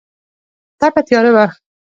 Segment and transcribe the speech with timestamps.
[0.79, 1.45] تپه تیاره وه.